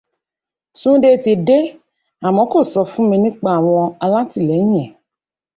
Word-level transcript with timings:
Túndé 0.79 1.09
ti 1.23 1.33
dé, 1.47 1.59
àmọ 2.27 2.41
kò 2.51 2.59
sọ 2.71 2.81
fún 2.91 3.05
mi 3.09 3.17
nípa 3.23 3.47
àwọn 3.57 3.85
alátìlẹyìn 4.03 4.73
ẹ̀. 4.83 4.87